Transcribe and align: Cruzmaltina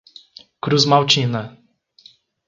Cruzmaltina 0.63 1.41